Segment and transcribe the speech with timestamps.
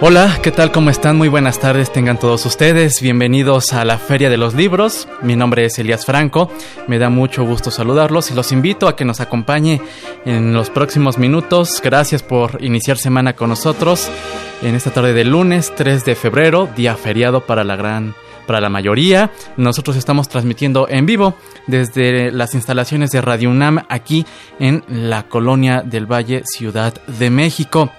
[0.00, 0.70] Hola, ¿qué tal?
[0.70, 1.16] ¿Cómo están?
[1.16, 3.02] Muy buenas tardes tengan todos ustedes.
[3.02, 5.08] Bienvenidos a la Feria de los Libros.
[5.22, 6.52] Mi nombre es Elías Franco.
[6.86, 9.82] Me da mucho gusto saludarlos y los invito a que nos acompañe
[10.24, 11.80] en los próximos minutos.
[11.82, 14.08] Gracias por iniciar semana con nosotros
[14.62, 18.14] en esta tarde de lunes 3 de febrero, día feriado para la gran
[18.46, 19.32] para la mayoría.
[19.56, 21.34] Nosotros estamos transmitiendo en vivo
[21.66, 24.24] desde las instalaciones de Radio UNAM aquí
[24.60, 27.90] en la colonia del Valle, Ciudad de México.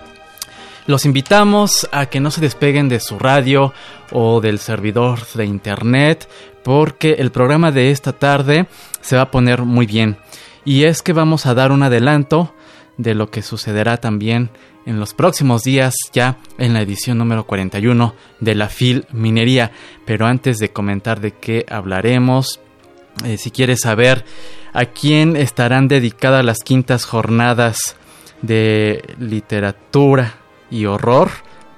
[0.90, 3.76] Los invitamos a que no se despeguen de su radio
[4.10, 6.28] o del servidor de internet
[6.64, 8.66] porque el programa de esta tarde
[9.00, 10.18] se va a poner muy bien.
[10.66, 12.56] Y es que vamos a dar un adelanto
[12.98, 14.50] de lo que sucederá también
[14.88, 19.72] en los próximos días ya en la edición número 41 de la FIL Minería.
[20.08, 22.62] Pero antes de comentar de qué hablaremos,
[23.26, 24.26] eh, si quieres saber
[24.74, 27.96] a quién estarán dedicadas las quintas jornadas
[28.42, 30.40] de literatura
[30.72, 31.30] y horror,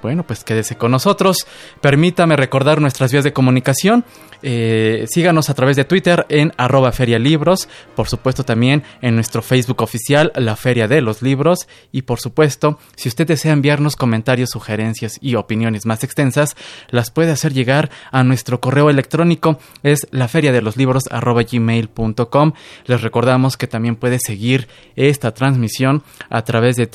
[0.02, 1.46] bueno, pues quédese con nosotros.
[1.80, 4.04] Permítame recordar nuestras vías de comunicación.
[4.42, 9.82] Eh, síganos a través de Twitter en arroba ferialibros, por supuesto también en nuestro Facebook
[9.82, 15.18] oficial, la Feria de los Libros, y por supuesto, si usted desea enviarnos comentarios, sugerencias
[15.20, 16.56] y opiniones más extensas,
[16.90, 21.44] las puede hacer llegar a nuestro correo electrónico, es la feria de los libros arroba
[21.44, 22.52] gmail.com.
[22.86, 26.88] Les recordamos que también puede seguir esta transmisión a través de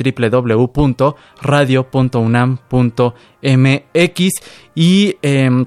[2.97, 4.29] www.radio.unam.mx
[4.75, 5.65] y em,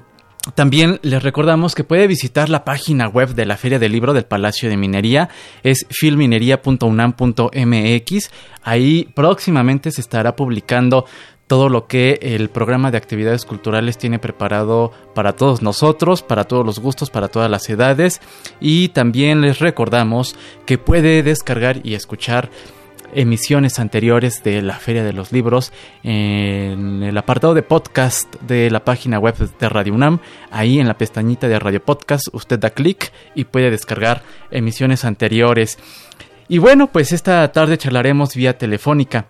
[0.55, 4.25] también les recordamos que puede visitar la página web de la Feria del Libro del
[4.25, 5.29] Palacio de Minería,
[5.61, 8.31] es filminería.unam.mx.
[8.63, 11.05] Ahí próximamente se estará publicando
[11.45, 16.65] todo lo que el programa de actividades culturales tiene preparado para todos nosotros, para todos
[16.65, 18.21] los gustos, para todas las edades.
[18.61, 22.49] Y también les recordamos que puede descargar y escuchar
[23.13, 25.71] emisiones anteriores de la Feria de los Libros
[26.03, 30.19] en el apartado de podcast de la página web de Radio UNAM.
[30.51, 35.77] Ahí en la pestañita de Radio Podcast usted da clic y puede descargar emisiones anteriores.
[36.47, 39.27] Y bueno, pues esta tarde charlaremos vía telefónica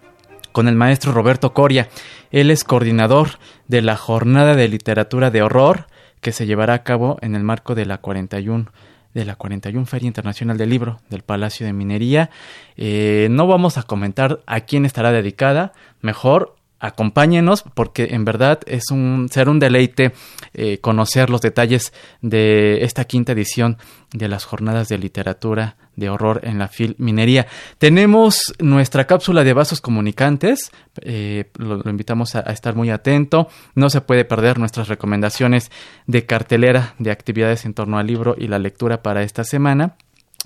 [0.51, 1.89] con el maestro Roberto Coria.
[2.31, 5.87] Él es coordinador de la Jornada de Literatura de Horror
[6.21, 8.71] que se llevará a cabo en el marco de la 41
[9.13, 12.29] de la 41 Feria Internacional del Libro del Palacio de Minería.
[12.77, 18.89] Eh, no vamos a comentar a quién estará dedicada, mejor acompáñenos porque en verdad es
[18.91, 20.13] un ser un deleite
[20.53, 23.77] eh, conocer los detalles de esta quinta edición
[24.11, 27.47] de las jornadas de literatura de horror en la FIL Minería.
[27.77, 30.71] Tenemos nuestra cápsula de vasos comunicantes,
[31.01, 35.71] eh, lo, invitamos a, estar muy atento, no se puede perder nuestras recomendaciones
[36.07, 39.95] de cartelera de actividades en torno al libro y la lectura para esta semana.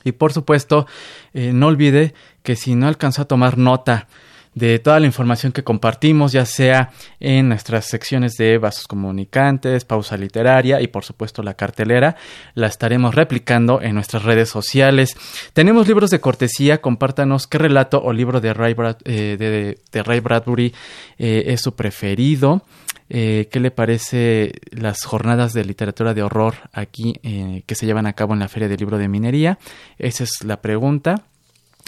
[0.04, 0.86] Y por supuesto,
[1.34, 2.14] eh, no olvide
[2.44, 4.08] que si no alcanzó a tomar nota
[4.56, 10.18] de toda la información que compartimos, ya sea en nuestras secciones de vasos comunicantes, pausa
[10.18, 12.16] literaria y por supuesto la cartelera,
[12.56, 15.16] la estaremos replicando en nuestras redes sociales.
[15.54, 20.74] Tenemos libros de cortesía, compártanos qué relato o libro de Ray, eh, de, Ray Bradbury
[21.18, 22.64] eh, es su preferido.
[23.08, 27.14] Eh, ¿Qué le parece las jornadas de literatura de horror aquí
[27.68, 29.60] que se llevan a cabo en la Feria del Libro de Minería?
[30.00, 31.26] Esa es la pregunta.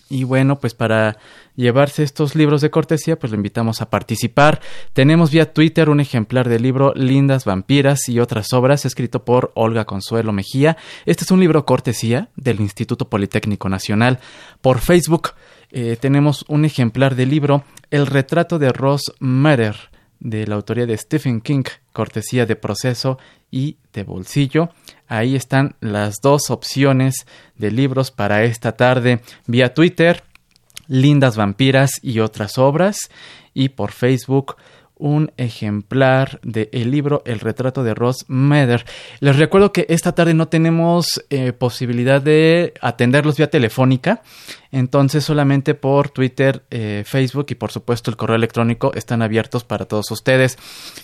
[0.10, 1.18] Y bueno, pues para
[1.56, 4.62] llevarse estos libros de cortesía, pues lo invitamos a participar.
[4.94, 9.86] Tenemos vía Twitter un ejemplar del libro Lindas Vampiras y otras obras, escrito por Olga
[9.86, 10.78] Consuelo Mejía.
[11.06, 14.20] Este es un libro cortesía del Instituto Politécnico Nacional.
[14.62, 15.32] Por Facebook
[15.72, 19.76] eh, tenemos un ejemplar del libro El retrato de Ross Murder
[20.20, 21.64] de la autoría de Stephen King,
[21.94, 23.18] cortesía de proceso
[23.52, 24.70] y de bolsillo.
[25.08, 27.26] Ahí están las dos opciones
[27.56, 29.22] de libros para esta tarde.
[29.46, 30.24] Vía Twitter,
[30.88, 32.98] Lindas Vampiras y otras obras,
[33.54, 34.56] y por Facebook
[35.00, 38.86] un ejemplar del el libro El retrato de Ross Meder.
[39.20, 44.22] Les recuerdo que esta tarde no tenemos eh, posibilidad de atenderlos vía telefónica,
[44.72, 49.86] entonces solamente por Twitter, eh, Facebook y por supuesto el correo electrónico están abiertos para
[49.86, 50.58] todos ustedes.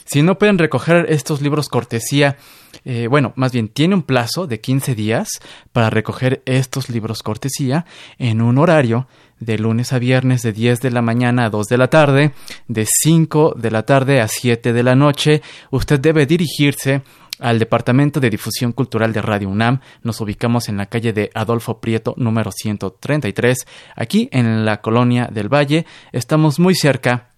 [0.06, 2.38] Si no pueden recoger estos libros cortesía,
[2.86, 5.28] eh, bueno, más bien tiene un plazo de 15 días
[5.72, 7.86] para recoger estos libros cortesía
[8.18, 9.07] en un horario
[9.44, 12.34] de lunes a viernes de 10 de la mañana a 2 de la tarde,
[12.68, 15.42] de 5 de la tarde a 7 de la noche.
[15.72, 17.01] Usted debe dirigirse
[17.40, 19.81] al Departamento de Difusión Cultural de Radio UNAM.
[20.01, 23.57] Nos ubicamos en la calle de Adolfo Prieto, número 133,
[23.95, 25.86] aquí en la colonia del Valle.
[26.12, 27.32] Estamos muy cerca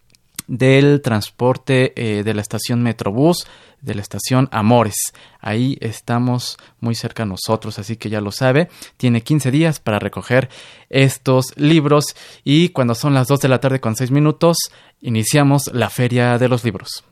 [0.47, 3.47] del transporte eh, de la estación Metrobús,
[3.81, 4.95] de la estación Amores.
[5.39, 8.69] Ahí estamos muy cerca a nosotros, así que ya lo sabe.
[8.97, 10.49] Tiene 15 días para recoger
[10.89, 14.57] estos libros y cuando son las 2 de la tarde con 6 minutos,
[15.01, 17.03] iniciamos la Feria de los Libros.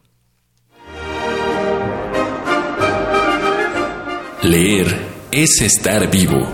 [4.42, 6.46] Leer es estar vivo.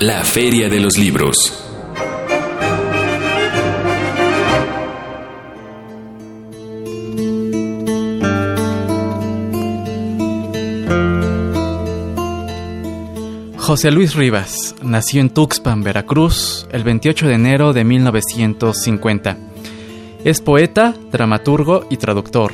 [0.00, 1.65] La Feria de los Libros.
[13.66, 19.36] José Luis Rivas nació en Tuxpan, Veracruz, el 28 de enero de 1950.
[20.22, 22.52] Es poeta, dramaturgo y traductor.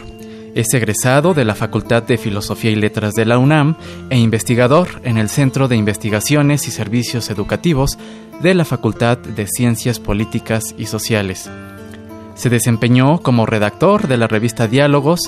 [0.55, 3.77] Es egresado de la Facultad de Filosofía y Letras de la UNAM
[4.09, 7.99] e investigador en el Centro de Investigaciones y Servicios Educativos
[8.41, 11.51] de la Facultad de Ciencias Políticas y Sociales.
[12.37, 15.21] Se desempeñó como redactor de la revista Diálogos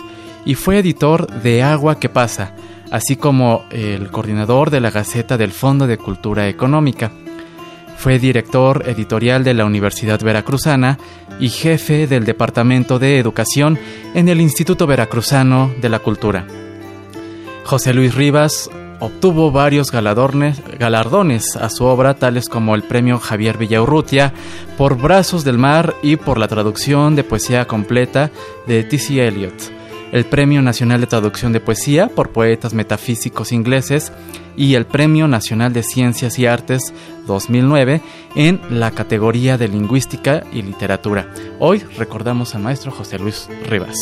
[0.46, 2.54] y fue editor de Agua que pasa,
[2.94, 7.10] así como el coordinador de la Gaceta del Fondo de Cultura Económica.
[7.96, 11.00] Fue director editorial de la Universidad Veracruzana
[11.40, 13.80] y jefe del Departamento de Educación
[14.14, 16.46] en el Instituto Veracruzano de la Cultura.
[17.64, 18.70] José Luis Rivas
[19.00, 24.32] obtuvo varios galardones a su obra, tales como el premio Javier Villaurrutia
[24.78, 28.30] por Brazos del Mar y por la traducción de poesía completa
[28.68, 29.26] de T.C.
[29.26, 29.83] Eliot
[30.14, 34.12] el Premio Nacional de Traducción de Poesía por poetas metafísicos ingleses
[34.56, 36.94] y el Premio Nacional de Ciencias y Artes
[37.26, 38.00] 2009
[38.36, 41.34] en la categoría de Lingüística y Literatura.
[41.58, 43.96] Hoy recordamos al maestro José Luis Rivas.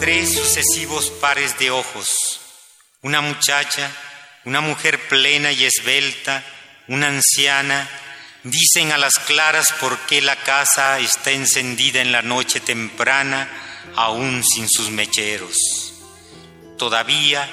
[0.00, 2.08] Tres sucesivos pares de ojos,
[3.02, 3.88] una muchacha,
[4.44, 6.42] una mujer plena y esbelta,
[6.88, 7.88] una anciana,
[8.44, 13.48] Dicen a las claras por qué la casa está encendida en la noche temprana,
[13.94, 15.56] aún sin sus mecheros.
[16.76, 17.48] Todavía,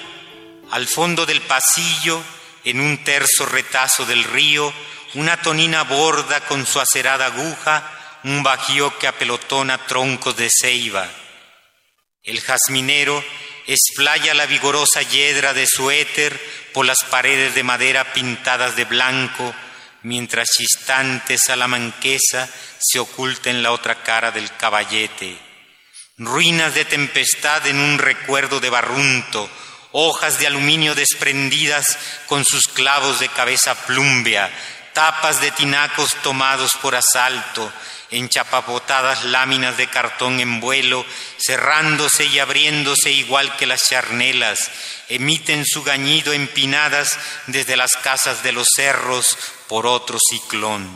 [0.72, 2.24] al fondo del pasillo,
[2.64, 4.74] en un terzo retazo del río,
[5.14, 11.08] una tonina borda con su acerada aguja, un bajío que apelotona troncos de ceiba.
[12.24, 13.24] El jazminero
[13.68, 16.40] esplaya la vigorosa yedra de su éter
[16.74, 19.54] por las paredes de madera pintadas de blanco,
[20.04, 22.50] mientras chistante salamanquesa
[22.80, 25.38] se oculta en la otra cara del caballete.
[26.18, 29.50] Ruinas de tempestad en un recuerdo de barrunto,
[29.92, 31.98] hojas de aluminio desprendidas
[32.28, 34.52] con sus clavos de cabeza plumbea,
[34.94, 37.72] tapas de tinacos tomados por asalto,
[38.12, 41.06] enchapapotadas láminas de cartón en vuelo,
[41.38, 44.72] cerrándose y abriéndose igual que las charnelas,
[45.10, 47.18] emiten su gañido empinadas
[47.48, 50.88] desde las casas de los cerros por otro ciclón.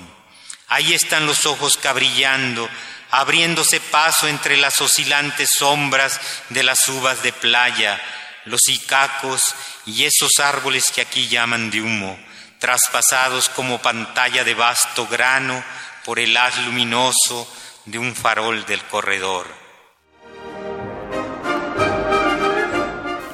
[0.68, 2.68] Ahí están los ojos cabrillando,
[3.12, 6.19] abriéndose paso entre las oscilantes sombras
[6.50, 8.01] de las uvas de playa,
[8.45, 9.42] los icacos
[9.86, 12.19] y esos árboles que aquí llaman de humo,
[12.57, 15.63] traspasados como pantalla de vasto grano
[16.06, 17.48] por el haz luminoso
[17.86, 19.48] de un farol del corredor.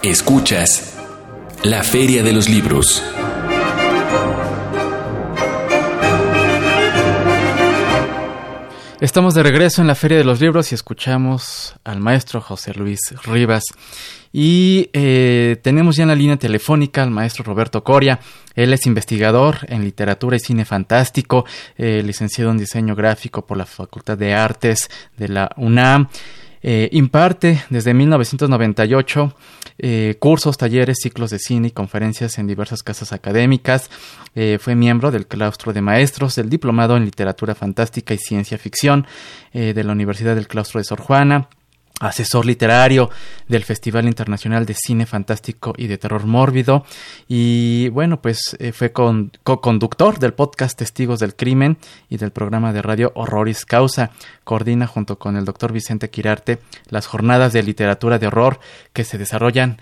[0.01, 0.93] Escuchas
[1.63, 3.03] la Feria de los Libros.
[9.01, 12.99] Estamos de regreso en la Feria de los Libros y escuchamos al maestro José Luis
[13.23, 13.63] Rivas.
[14.33, 18.19] Y eh, tenemos ya en la línea telefónica al maestro Roberto Coria.
[18.55, 21.45] Él es investigador en literatura y cine fantástico,
[21.77, 26.09] eh, licenciado en diseño gráfico por la Facultad de Artes de la UNAM.
[26.61, 29.33] Eh, imparte desde 1998
[29.77, 33.89] eh, cursos, talleres, ciclos de cine y conferencias en diversas casas académicas.
[34.35, 39.07] Eh, fue miembro del claustro de maestros, del diplomado en literatura fantástica y ciencia ficción
[39.53, 41.49] de la Universidad del Claustro de Sor Juana
[41.99, 43.09] asesor literario
[43.47, 46.85] del Festival Internacional de Cine Fantástico y de Terror Mórbido.
[47.27, 51.77] Y bueno pues eh, fue co-conductor del podcast Testigos del Crimen
[52.09, 54.11] y del programa de radio Horroris Causa
[54.43, 56.57] coordina junto con el doctor Vicente Quirarte
[56.89, 58.59] las jornadas de literatura de horror
[58.93, 59.77] que se desarrollan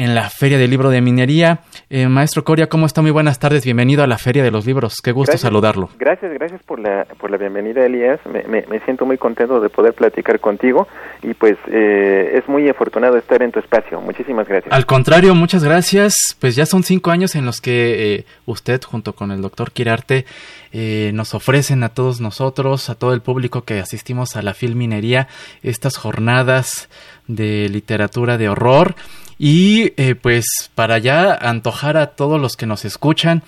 [0.00, 1.60] en la Feria del Libro de Minería.
[1.90, 3.02] Eh, maestro Coria, ¿cómo está?
[3.02, 4.94] Muy buenas tardes, bienvenido a la Feria de los Libros.
[5.04, 5.90] Qué gusto saludarlo.
[5.98, 8.18] Gracias, gracias por la, por la bienvenida, Elías.
[8.24, 10.88] Me, me, siento muy contento de poder platicar contigo
[11.22, 14.00] y pues eh, es muy afortunado estar en tu espacio.
[14.00, 14.72] Muchísimas gracias.
[14.72, 16.14] Al contrario, muchas gracias.
[16.40, 20.24] Pues ya son cinco años en los que eh, usted, junto con el doctor Quirarte,
[20.72, 25.28] eh, nos ofrecen a todos nosotros, a todo el público que asistimos a la Filminería,
[25.62, 26.88] estas jornadas
[27.26, 28.94] de literatura de horror.
[29.38, 33.42] Y eh, pues para ya antojar a todos los que nos escuchan,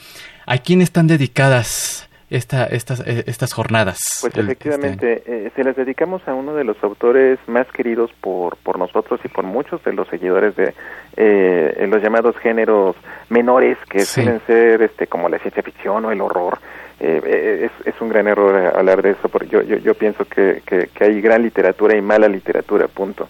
[0.47, 3.99] ¿a quién están dedicadas esta, estas, eh, estas jornadas?
[4.23, 8.79] Pues efectivamente, eh, se las dedicamos a uno de los autores más queridos por, por
[8.79, 10.75] nosotros y por muchos de los seguidores de
[11.17, 12.97] eh, los llamados géneros
[13.29, 16.59] menores, que suelen ser este, como la ciencia ficción o el horror.
[17.02, 20.88] Es, es un gran error hablar de eso, porque yo, yo, yo pienso que, que,
[20.94, 23.28] que hay gran literatura y mala literatura, punto.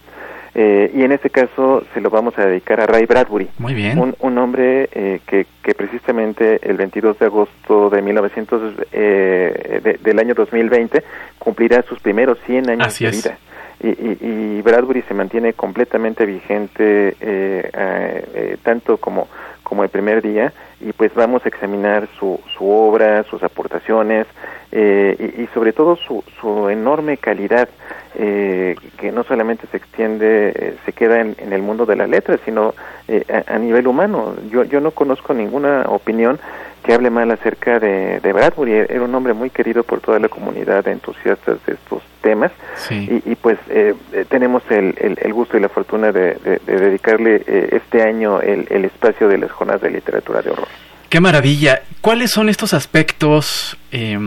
[0.55, 3.49] Eh, y en este caso se lo vamos a dedicar a Ray Bradbury.
[3.57, 3.97] Muy bien.
[3.97, 10.19] Un, un hombre eh, que, que precisamente el 22 de agosto de 1900, eh, del
[10.19, 11.03] año 2020
[11.39, 13.37] cumplirá sus primeros 100 años de vida.
[13.81, 19.27] Y, y, y, Bradbury se mantiene completamente vigente eh, tanto como,
[19.73, 24.27] como el primer día y pues vamos a examinar su, su obra, sus aportaciones
[24.71, 27.67] y, y, sobre todo su, su enorme calidad
[28.15, 32.07] eh, que no solamente se extiende, eh, se queda en, en, el mundo de la
[32.07, 32.73] letra, sino
[33.07, 34.35] eh, a, a, nivel humano.
[34.51, 36.39] Yo, yo no conozco ninguna opinión
[36.83, 38.73] que hable mal acerca de, de, Bradbury.
[38.73, 43.21] Era un hombre muy querido por toda la comunidad de entusiastas de estos temas sí.
[43.25, 43.95] y, y, pues eh,
[44.29, 48.41] tenemos el, el, el, gusto y la fortuna de, de, de dedicarle eh, este año
[48.41, 50.67] el, el espacio de las jornadas de literatura de horror.
[51.09, 51.83] ¡Qué maravilla!
[52.01, 53.77] ¿Cuáles son estos aspectos?
[53.91, 54.17] Eh,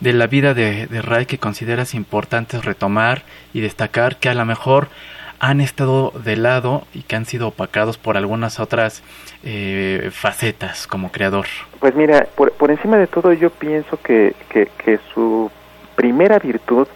[0.00, 4.44] de la vida de, de, Ray que consideras importantes retomar y destacar que a lo
[4.44, 4.88] mejor
[5.40, 9.02] han estado de lado y que han sido opacados por algunas otras
[9.44, 11.46] eh, facetas como creador?
[11.80, 15.50] Pues mira, por, por encima de todo yo pienso que, que, su
[15.94, 16.86] primera virtud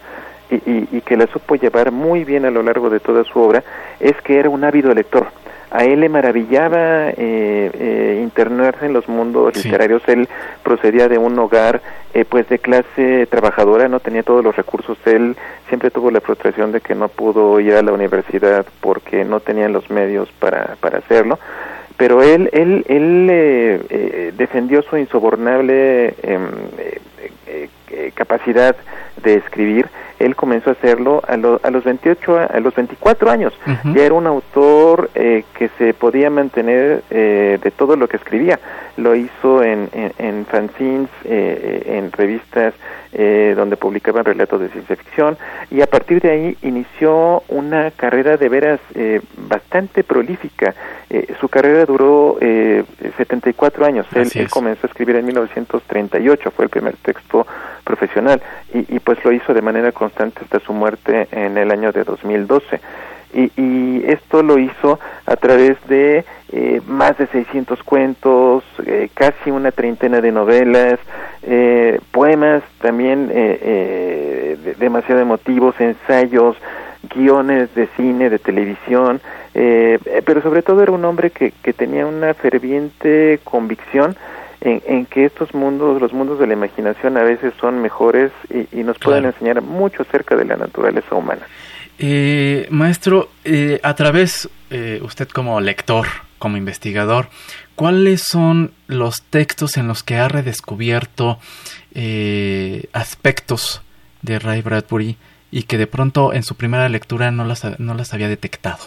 [0.49, 3.39] y, y, y, que la supo llevar muy bien a lo largo de toda su
[3.39, 3.63] obra
[3.99, 5.27] es que era un ávido lector
[5.73, 9.63] a él le maravillaba eh, eh, internarse en los mundos sí.
[9.63, 10.03] literarios.
[10.07, 10.29] Él
[10.61, 11.81] procedía de un hogar
[12.13, 14.99] eh, pues de clase trabajadora, no tenía todos los recursos.
[15.05, 15.35] Él
[15.69, 19.67] siempre tuvo la frustración de que no pudo ir a la universidad porque no tenía
[19.67, 21.39] los medios para, para hacerlo.
[21.97, 26.13] Pero él, él, él eh, defendió su insobornable
[27.93, 28.75] em, capacidad
[29.23, 29.87] de escribir
[30.19, 33.53] él comenzó a hacerlo a, lo, a los 28, a, los 24 años.
[33.65, 33.95] Uh -huh.
[33.95, 38.59] Ya era un autor eh, que se podía mantener eh, de todo lo que escribía.
[38.97, 42.73] Lo hizo en, en, en fanzines, eh, en revistas
[43.13, 45.37] eh, donde publicaban relatos de ciencia ficción
[45.69, 50.73] y a partir de ahí inició una carrera de veras eh, bastante prolífica.
[51.09, 54.07] Eh, su carrera duró 74 años.
[54.15, 57.45] Él, él, comenzó a escribir en 1938, fue el primer texto
[57.83, 58.41] profesional
[58.73, 62.03] y, y pues lo hizo de manera constante hasta su muerte en el año de
[62.03, 62.79] 2012.
[63.33, 69.49] Y, y, esto lo hizo a través de eh, más de 600 cuentos, eh, casi
[69.49, 70.99] una treintena de novelas,
[71.45, 76.55] eh, poemas también eh, de, demasiado emotivos, ensayos,
[77.13, 79.19] guiones de cine, de televisión,
[79.53, 84.15] pero sobre todo era un hombre que, que tenía una ferviente convicción
[84.61, 88.79] en, en, que estos mundos, los mundos de la imaginación a veces son mejores y,
[88.79, 89.35] y nos pueden claro.
[89.35, 91.45] enseñar mucho acerca de la naturaleza humana.
[91.99, 96.07] Eh, maestro, eh, a través, eh, usted como lector,
[96.43, 97.27] como investigador,
[97.75, 101.39] ¿cuáles son los textos en los que ha redescubierto
[101.95, 103.81] eh, aspectos
[104.23, 105.15] de Ray Bradbury
[105.51, 108.79] y que de pronto en su primera lectura no las, no las había detectado?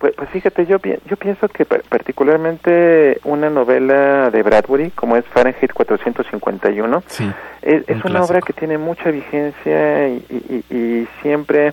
[0.00, 0.76] Pues, pues, fíjate, yo,
[1.08, 7.24] yo pienso que particularmente una novela de Bradbury, como es Fahrenheit 451, sí,
[7.62, 11.72] es, es una obra que tiene mucha vigencia y, y, y siempre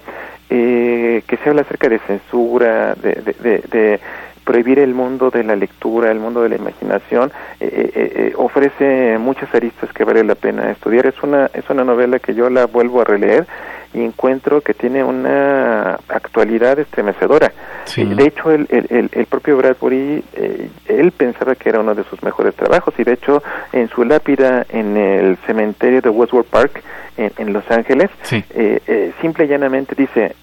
[0.50, 4.00] eh, que se habla acerca de censura, de, de, de, de,
[4.46, 9.18] prohibir el mundo de la lectura, el mundo de la imaginación, eh, eh, eh, ofrece
[9.18, 11.08] muchas aristas que vale la pena estudiar.
[11.08, 13.46] Es una, es una novela que yo la vuelvo a releer
[13.94, 17.52] y encuentro que tiene una actualidad estremecedora.
[17.86, 18.04] Sí.
[18.04, 22.22] De hecho, el, el, el propio Bradbury, eh, él pensaba que era uno de sus
[22.22, 26.84] mejores trabajos y de hecho en su lápida en el cementerio de Westwood Park
[27.18, 28.44] en, en Los Ángeles, sí.
[28.54, 30.36] eh, eh, simple y llanamente dice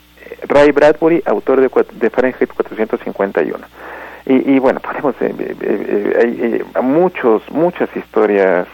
[0.48, 3.58] Ray Bradbury, autor de, de Fahrenheit 451.
[4.24, 8.68] Y, y, bueno, podemos, eh, eh, hay muchos, muchas historias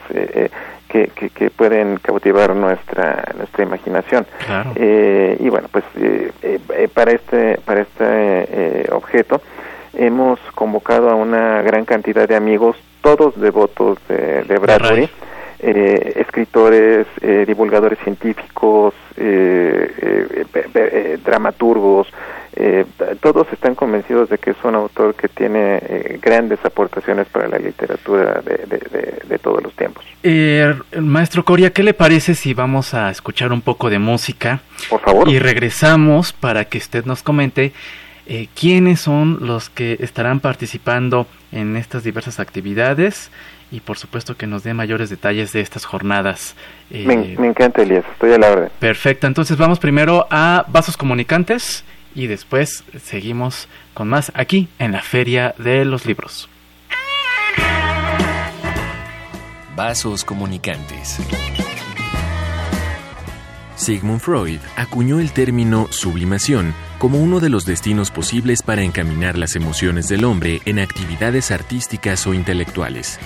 [0.89, 4.27] que, que, que, pueden cautivar nuestra nuestra imaginación.
[4.47, 4.73] Claro.
[4.77, 5.85] y bueno, pues
[6.93, 9.41] para este para este objeto
[9.95, 15.11] hemos convocado a una gran cantidad de amigos, todos devotos de, de Bradbury.
[15.61, 20.37] Eh, escritores, eh, divulgadores científicos, eh,
[21.25, 22.07] dramaturgos,
[22.61, 22.85] eh,
[23.21, 27.59] todos están convencidos de que es un autor que tiene eh, grandes aportaciones para la
[27.59, 30.05] literatura de, todos los tiempos.
[30.25, 34.61] Eh, maestro Coria, ¿qué le parece si vamos a escuchar un poco de música?
[34.91, 35.29] Por favor.
[35.29, 37.73] Y regresamos para que usted nos comente
[38.55, 43.31] quiénes son los que estarán participando en estas diversas actividades
[43.71, 46.55] y por supuesto que nos dé mayores detalles de estas jornadas.
[46.91, 48.71] me, me, encanta, Elías, estoy a la orden.
[48.79, 55.03] Perfecto, entonces vamos primero a Vasos Comunicantes y después seguimos con más aquí en la
[55.03, 56.49] Feria de los Libros.
[59.77, 61.21] Vasos comunicantes.
[63.79, 69.55] Sigmund Freud acuñó el término sublimación como uno de los destinos posibles para encaminar las
[69.55, 73.19] emociones del hombre en actividades artísticas o intelectuales.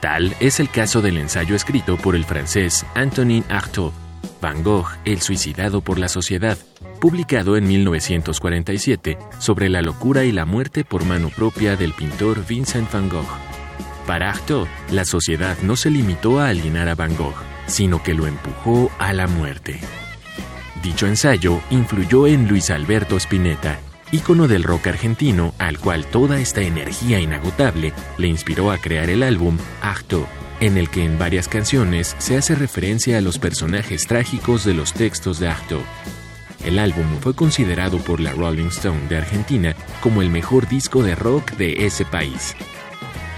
[0.00, 3.92] Tal es el caso del ensayo escrito por el francés Antonin Artaud,
[4.40, 6.56] Van Gogh, el suicidado por la sociedad,
[7.00, 12.90] publicado en 1947 sobre la locura y la muerte por mano propia del pintor Vincent
[12.90, 13.28] van Gogh.
[14.06, 17.34] Para Artaud, la sociedad no se limitó a alienar a Van Gogh,
[17.68, 19.78] sino que lo empujó a la muerte.
[20.82, 23.78] Dicho ensayo influyó en Luis Alberto Spinetta,
[24.10, 29.22] ícono del rock argentino al cual toda esta energía inagotable le inspiró a crear el
[29.22, 30.26] álbum Artaud,
[30.60, 34.92] en el que en varias canciones se hace referencia a los personajes trágicos de los
[34.92, 35.82] textos de Artaud.
[36.64, 41.14] El álbum fue considerado por la Rolling Stone de Argentina como el mejor disco de
[41.14, 42.56] rock de ese país.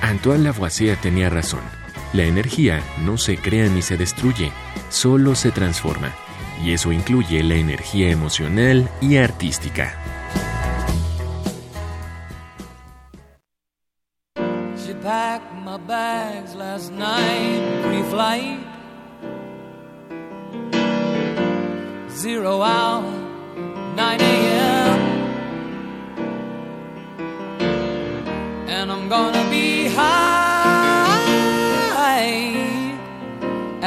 [0.01, 1.80] Antoine Lavoisier tenía razón.
[2.13, 4.53] La energía no se crea ni se destruye,
[4.89, 6.13] solo se transforma.
[6.65, 9.97] Y eso incluye la energía emocional y artística.
[22.21, 23.03] zero hour,
[23.97, 25.01] 9 a.m.
[28.69, 29.50] And I'm gonna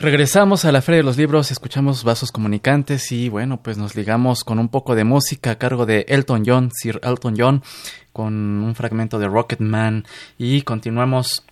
[0.00, 4.44] Regresamos a la Feria de los Libros, escuchamos vasos comunicantes y bueno, pues nos ligamos
[4.44, 7.64] con un poco de música a cargo de Elton John, Sir Elton John,
[8.12, 10.06] con un fragmento de Rocket Man
[10.38, 11.42] y continuamos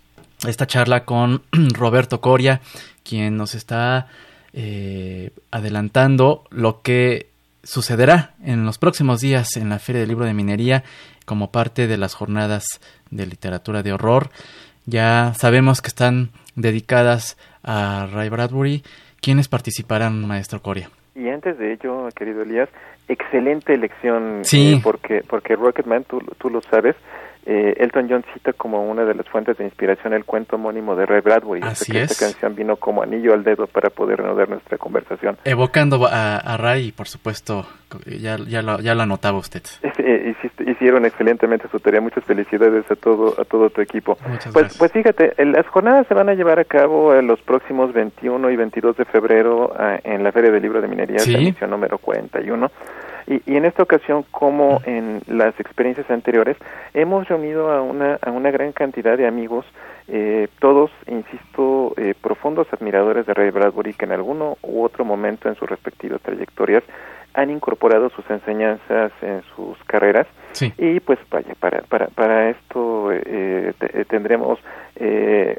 [0.46, 1.42] esta charla con
[1.74, 2.60] Roberto Coria,
[3.02, 4.06] quien nos está
[4.52, 7.30] eh, adelantando lo que
[7.64, 10.84] sucederá en los próximos días en la Feria del Libro de Minería
[11.24, 12.64] como parte de las jornadas
[13.10, 14.30] de literatura de horror.
[14.84, 18.82] Ya sabemos que están dedicadas a Ray Bradbury.
[19.20, 20.88] ¿Quiénes participarán, maestro Coria?
[21.14, 22.68] Y antes de ello, querido Elías,
[23.08, 24.74] excelente elección, sí.
[24.74, 26.96] Eh, porque, porque Rocketman, tú, tú lo sabes,
[27.46, 31.06] eh, Elton John cita como una de las fuentes de inspiración el cuento homónimo de
[31.06, 31.60] Ray Bradbury.
[31.62, 35.38] Así Esta canción vino como anillo al dedo para poder reanudar nuestra conversación.
[35.44, 37.64] Evocando a, Ray, por supuesto,
[38.04, 39.62] ya, ya, lo, ya lo anotaba usted.
[40.66, 42.00] hicieron excelentemente su tarea.
[42.00, 44.18] Muchas felicidades a todo a todo tu equipo.
[44.26, 48.50] Muchas pues, pues fíjate, las jornadas se van a llevar a cabo los próximos 21
[48.50, 52.70] y 22 de febrero ah, en la Feria del Libro de Minería, edición número 41.
[53.26, 56.56] Y, y, en esta ocasión, como en las experiencias anteriores,
[56.94, 59.66] hemos reunido a una, a una gran cantidad de amigos,
[60.08, 65.48] eh, todos, insisto, eh, profundos admiradores de Ray Bradbury, que en alguno u otro momento
[65.48, 66.84] en sus respectivas trayectorias
[67.34, 70.26] han incorporado sus enseñanzas en sus carreras.
[70.78, 73.74] Y pues vaya, para, para, para esto eh,
[74.08, 74.58] tendremos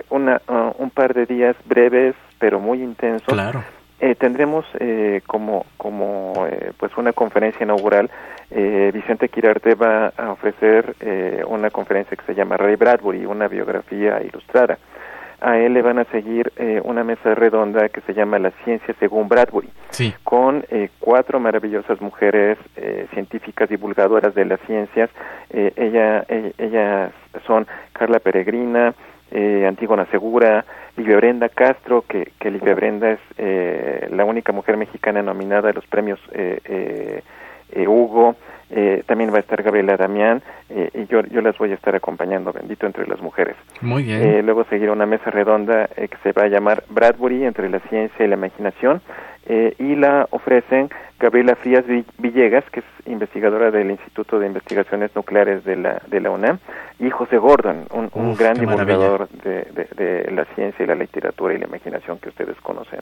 [0.10, 3.32] una, uh, un par de días breves, pero muy intensos.
[3.32, 3.64] Claro
[4.00, 8.12] Eh, tendremos eh, como como eh, pues una conferencia inaugural
[8.52, 13.48] eh, Vicente Quirarte va a ofrecer eh, una conferencia que se llama Ray Bradbury una
[13.48, 14.78] biografía ilustrada
[15.42, 18.94] a él le van a seguir eh, una mesa redonda que se llama La ciencia
[19.00, 20.14] según Bradbury Sí.
[20.24, 25.10] con eh, cuatro maravillosas mujeres eh, científicas divulgadoras de las ciencias.
[25.50, 26.24] Ella,
[26.58, 27.12] ellas
[27.48, 28.94] son Carla Peregrina,
[29.32, 34.78] eh, Antígona Segura, Livia Brenda Castro, que, que Livia Brenda es eh, la única mujer
[34.78, 37.24] mexicana nominada a los premios eh, eh,
[37.72, 38.36] eh, Hugo.
[38.70, 41.96] Eh, también va a estar Gabriela Damián eh, y yo, yo las voy a estar
[41.96, 43.56] acompañando, bendito entre las mujeres.
[43.82, 44.22] Muy bien.
[44.22, 47.80] Eh, luego seguirá una mesa redonda eh, que se va a llamar Bradbury entre la
[47.88, 49.02] ciencia y la imaginación
[49.46, 55.16] eh, y la ofrecen Gabriela Frías Vi- Villegas, que es investigadora del Instituto de Investigaciones
[55.16, 56.60] Nucleares de la, de la UNAM,
[57.00, 60.96] y José Gordon, un, un Uf, gran divulgador de, de- de la ciencia y la
[60.96, 63.00] literatura y la imaginación que ustedes conocen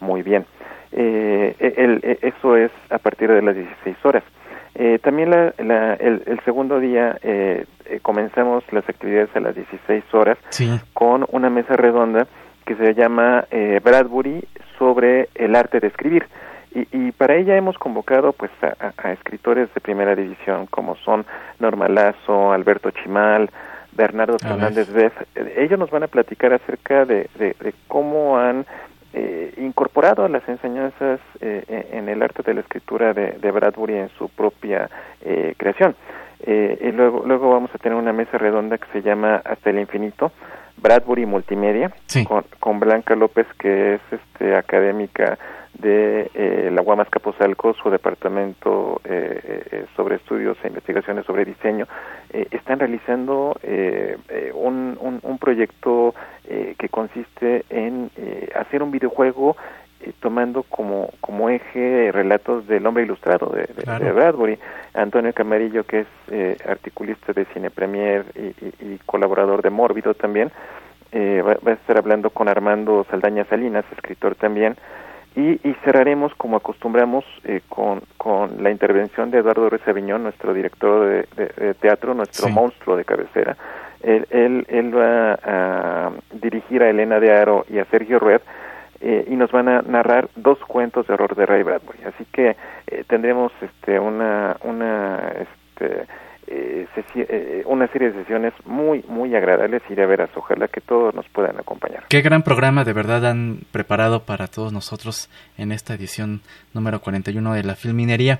[0.00, 0.46] muy bien.
[0.92, 4.22] Eh, el- el- eso es a partir de las 16 horas.
[4.74, 9.54] Eh, también la- la- el, el segundo día eh, eh, comenzamos las actividades a las
[9.54, 10.68] 16 horas Sí.
[10.94, 12.26] con una mesa redonda
[12.66, 14.44] que se llama eh, Bradbury
[14.78, 16.26] sobre el arte de escribir.
[16.74, 21.24] Y, y para ella hemos convocado pues a, escritores de primera división como son
[21.58, 23.50] Norma Lazo, Alberto Chimal,
[23.92, 24.36] Bernardo.
[24.38, 25.14] Fernández Beff.
[25.34, 28.66] Eh, Ellos nos van a platicar acerca de, de- de cómo han
[29.12, 33.94] eh, incorporado las enseñanzas eh, en en el arte de la escritura de, de Bradbury
[33.94, 34.88] en su propia
[35.22, 35.94] eh, creación.
[36.40, 39.80] Eh, y luego, luego vamos a tener una mesa redonda que se llama Hasta el
[39.80, 40.30] Infinito,
[40.82, 42.24] Bradbury Multimedia, Sí.
[42.24, 45.38] con, con Blanca López, que es este, académica
[45.74, 51.86] de eh, la Guamas Capozalco, su departamento eh, eh, sobre estudios e investigaciones sobre diseño,
[52.30, 56.14] eh, están realizando eh, eh, un, un, un proyecto
[56.48, 59.56] eh, que consiste en eh, hacer un videojuego
[60.00, 64.04] eh, tomando como, como eje relatos del hombre ilustrado de, de- Claro.
[64.04, 64.58] de Bradbury.
[64.94, 70.14] Antonio Camarillo, que es eh, articulista de Cine Premier y, y- y colaborador de Mórbido
[70.14, 70.50] también,
[71.12, 74.76] eh, va, va a estar hablando con Armando Saldaña Salinas, escritor también,
[75.36, 80.52] y, y cerraremos como acostumbramos eh, con, con la intervención de Eduardo Ruiz Aviñón, nuestro
[80.52, 82.52] director de, de- de teatro, nuestro Sí.
[82.52, 83.56] monstruo de cabecera.
[84.02, 88.40] Él, él, él va a dirigir a Elena de Aro y a Sergio Rued
[89.00, 92.04] eh, y nos van a narrar dos cuentos de horror de Ray Bradbury.
[92.04, 92.56] Así que
[92.86, 96.06] eh, tendremos este, una, una, este,
[96.50, 100.80] eh, sesi- eh, una serie de sesiones muy, muy agradables y de veras, ojalá que
[100.80, 102.04] todos nos puedan acompañar.
[102.08, 106.40] Qué gran programa de verdad han preparado para todos nosotros en esta edición
[106.72, 108.38] número 41 de la Filminería.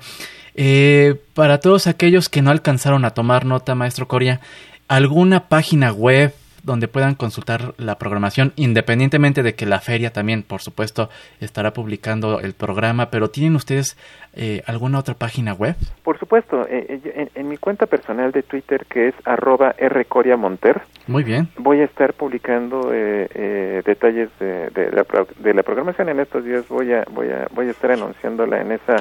[0.55, 4.39] Eh, para todos aquellos que no alcanzaron a tomar nota, maestro Coria,
[4.87, 6.33] ¿alguna página web
[6.69, 11.09] donde puedan consultar la programación, independientemente de que la feria también, por supuesto,
[11.41, 13.97] estará publicando el programa, pero ¿tienen ustedes
[14.35, 15.75] eh, alguna otra página web?
[16.03, 20.81] Por supuesto, eh, eh, en, en mi cuenta personal de Twitter, que es arroba rcoriamonter,
[21.07, 21.47] Muy bien.
[21.57, 25.03] voy a estar publicando eh, eh, detalles de, de la,
[25.39, 26.67] de la programación en estos días.
[26.69, 28.97] Voy a, voy a, voy a estar anunciándola en esa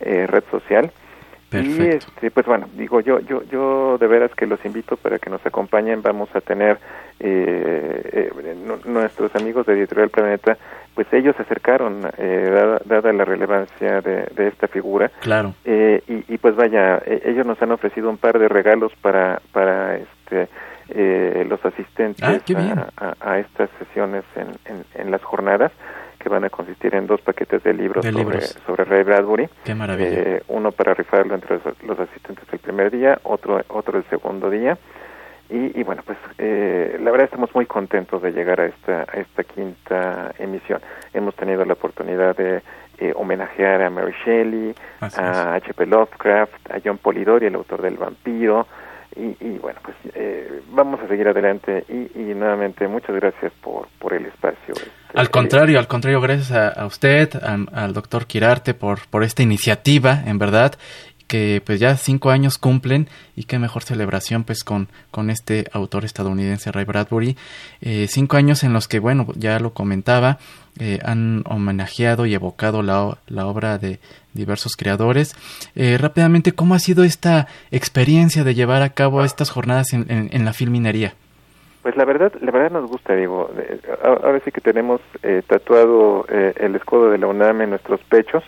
[0.00, 0.90] eh, red social.
[1.52, 5.30] Y este, pues bueno, digo yo, yo, yo de veras que los invito para que
[5.30, 6.00] nos acompañen.
[6.02, 6.78] Vamos a tener
[7.18, 10.56] eh, eh, nu- nuestros amigos de Editorial Planeta,
[10.94, 15.10] pues ellos se acercaron, eh, dada, dada la relevancia de, de esta figura.
[15.20, 15.54] Claro.
[15.64, 19.40] Eh, y, y pues vaya, eh, ellos nos han ofrecido un par de regalos para,
[19.52, 20.48] para este,
[20.90, 22.38] eh, los asistentes Ah,
[22.96, 25.72] a, a- a estas sesiones en, en, en las jornadas,
[26.20, 28.56] que van a consistir en dos paquetes de libros, De sobre, libros.
[28.66, 29.48] sobre Ray Bradbury.
[29.64, 30.10] Qué maravilla.
[30.12, 34.48] Eh, uno para rifarlo entre los, los asistentes el primer día, otro, otro el segundo
[34.50, 34.78] día.
[35.48, 39.16] Y, y bueno, pues eh, la verdad estamos muy contentos de llegar a esta, a
[39.18, 40.80] esta quinta emisión.
[41.12, 42.62] Hemos tenido la oportunidad de
[42.98, 45.86] eh, homenajear a Mary Shelley, Así a H.P.
[45.86, 48.68] Lovecraft, a John Polidori, el autor del vampiro.
[49.20, 51.84] Y, y bueno, pues eh, vamos a seguir adelante.
[51.88, 54.72] Y, y nuevamente, muchas gracias por, por el espacio.
[54.74, 59.22] este, Al contrario, al contrario, gracias a, a usted, a- al doctor Quirarte por, por
[59.24, 60.74] esta iniciativa, en verdad,
[61.26, 66.04] que pues ya cinco años cumplen y qué mejor celebración pues con, con este autor
[66.04, 67.36] estadounidense Ray Bradbury.
[67.82, 70.38] Eh, cinco años en los que, bueno, ya lo comentaba,
[70.80, 74.00] eh, han homenajeado y evocado la, la obra de
[74.34, 75.34] diversos creadores.
[75.74, 80.28] Eh, rápidamente, ¿cómo ha sido esta experiencia de llevar a cabo estas jornadas en, en-
[80.32, 81.14] en la filminería?
[81.82, 86.26] Pues la verdad, la verdad nos gusta, digo, eh, ahora sí que tenemos eh, tatuado
[86.28, 88.44] eh, el escudo de la UNAM en nuestros pechos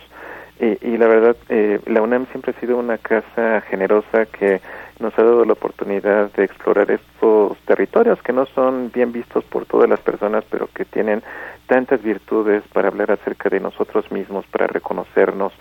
[0.59, 4.61] y, y la verdad, eh, la UNAM siempre ha sido una casa generosa que,
[4.99, 9.65] nos ha dado la oportunidad de explorar estos territorios que no son bien vistos por
[9.65, 11.23] todas las personas, pero que tienen
[11.73, 15.51] tantas virtudes para hablar acerca de nosotros mismos, para reconocernos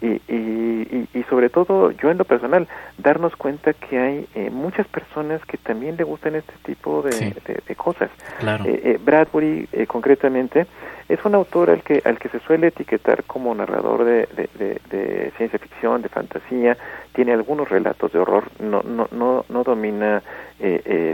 [0.00, 4.86] y, y, y, sobre todo yo en lo personal darnos cuenta que hay eh, muchas
[4.88, 7.34] personas que también le gustan este tipo de,
[7.66, 8.08] de, cosas.
[8.38, 8.64] Claro.
[8.64, 10.66] Eh, eh, Bradbury concretamente
[11.06, 14.26] es un autor al que al que se suele etiquetar como narrador de,
[14.56, 16.78] de, ciencia ficción, de fantasía,
[17.12, 20.22] tiene algunos relatos de horror, no no no, no domina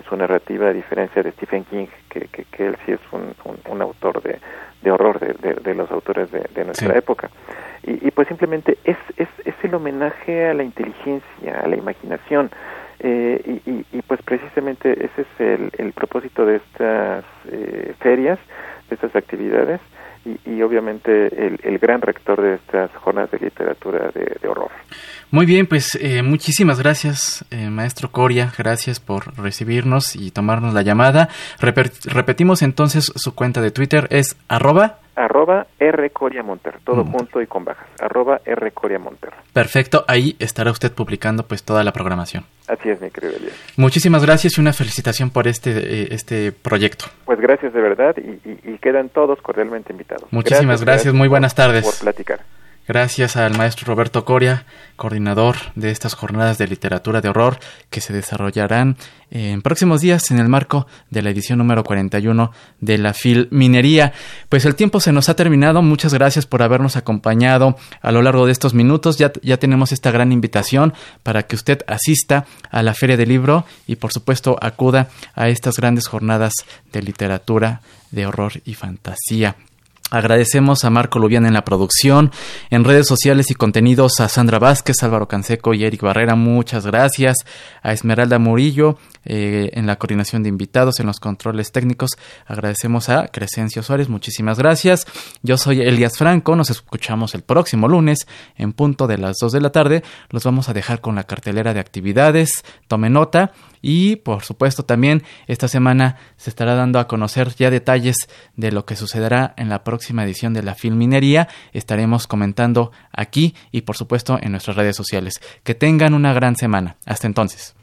[0.08, 1.86] su narrativa a diferencia de Stephen King,
[2.20, 3.34] que, que, él sí es un,
[3.66, 4.38] un, autor de,
[4.82, 7.30] de horror de, los autores de, nuestra época.
[7.82, 12.50] Y, pues simplemente es, es, es, el homenaje a la inteligencia, a la imaginación.
[13.00, 18.38] Eh, y, y, pues precisamente ese es el, el propósito de estas eh, ferias,
[18.88, 19.80] de estas actividades,
[20.24, 24.70] y, obviamente el, gran rector de estas jornadas de literatura de, horror.
[25.30, 31.28] Muy bien, pues eh, muchísimas gracias, maestro Coria, gracias por recibirnos y tomarnos la llamada.
[31.60, 36.10] repetimos entonces su cuenta de Twitter, es arroba arroba R
[36.42, 37.12] Monter, todo mm.
[37.12, 39.32] junto y con bajas, arroba R Monter.
[39.52, 42.44] Perfecto, ahí estará usted publicando pues toda la programación.
[42.68, 43.54] Así es, mi querido Elías.
[43.76, 47.06] Muchísimas gracias y una felicitación por este, eh, este proyecto.
[47.24, 50.30] Pues gracias de verdad y, quedan todos cordialmente invitados.
[50.30, 51.84] Muchísimas gracias, muy buenas tardes.
[51.84, 52.40] Por platicar.
[52.86, 54.66] Gracias al maestro Roberto Coria,
[54.96, 58.98] coordinador de estas jornadas de literatura de horror que se desarrollarán
[59.30, 64.12] en próximos días en el marco de la edición número 41 de la FIL Minería.
[64.50, 65.80] Pues el tiempo se nos ha terminado.
[65.80, 69.16] Muchas gracias por habernos acompañado a lo largo de estos minutos.
[69.16, 70.92] Ya, ya tenemos esta gran invitación
[71.22, 75.76] para que usted asista a la Feria del Libro y por supuesto acuda a estas
[75.76, 76.52] grandes jornadas
[76.92, 79.56] de literatura de horror y fantasía.
[80.14, 82.30] Agradecemos a Marco Lubián en la producción,
[82.70, 87.38] en redes sociales y contenidos a Sandra Vázquez, Álvaro Canseco y Eric Barrera, muchas gracias.
[87.82, 92.10] A Esmeralda Murillo eh, en la coordinación de invitados, en los controles técnicos.
[92.46, 95.06] Agradecemos a Crescencio Suárez, muchísimas gracias.
[95.42, 99.60] Yo soy Elias Franco, nos escuchamos el próximo lunes en punto de las 2 de
[99.60, 100.02] la tarde.
[100.30, 102.64] Los vamos a dejar con la cartelera de actividades.
[102.88, 108.16] Tome nota y por supuesto también esta semana se estará dando a conocer ya detalles
[108.56, 111.48] de lo que sucederá en la próxima edición de la Filminería.
[111.72, 115.40] Estaremos comentando aquí y por supuesto en nuestras redes sociales.
[115.62, 116.96] Que tengan una gran semana.
[117.04, 117.74] Hasta entonces.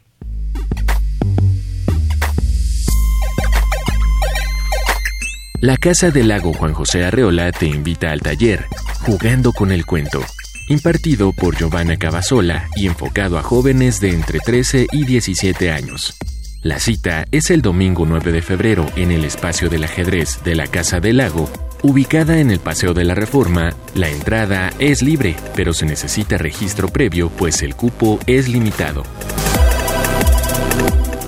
[5.62, 8.66] La Casa del Lago Juan José Arreola te invita al taller
[9.02, 10.20] Jugando con el Cuento
[10.68, 16.16] impartido por Giovanna Cavasola y enfocado a jóvenes de entre 13 y 17 años.
[16.62, 20.66] La cita es el domingo 9 de febrero en el espacio del ajedrez de la
[20.66, 21.48] Casa del Lago,
[21.84, 23.70] ubicada en el Paseo de la Reforma.
[23.94, 29.04] La entrada es libre, pero se necesita registro previo pues el cupo es limitado.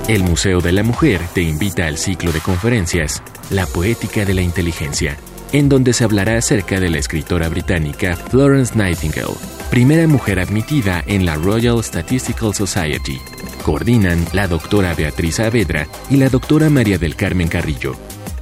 [0.08, 4.40] El Museo de la Mujer te invita al ciclo de conferencias La Poética de la
[4.40, 5.18] Inteligencia,
[5.52, 9.34] en donde se hablará acerca de la escritora británica Florence Nightingale,
[9.70, 13.20] primera mujer admitida en la Royal Statistical Society.
[13.62, 17.94] Coordinan la doctora Beatriz Saavedra y la doctora María del Carmen Carrillo.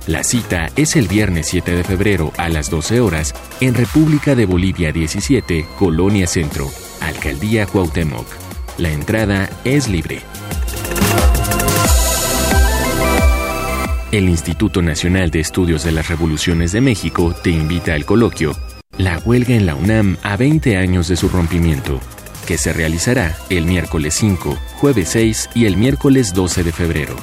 [0.06, 4.46] La cita es el viernes 7 de febrero a las 12 horas en República de
[4.46, 8.26] Bolivia 17, Colonia Centro, Alcaldía Cuauhtémoc.
[8.78, 10.22] La entrada es libre.
[14.12, 18.54] El Instituto Nacional de Estudios de las Revoluciones de México te invita al coloquio
[18.98, 21.98] La huelga en la UNAM a 20 años de su rompimiento,
[22.46, 27.16] que se realizará el miércoles 5, jueves 6 y el miércoles 12 de febrero.